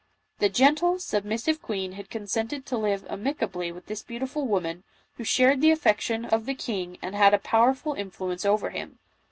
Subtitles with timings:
[0.39, 4.81] The gentle, submissive queen had consented to live amica bly with this beautiful woman,
[5.17, 8.97] who shared the affec tions of the king and had a powerful influence over him.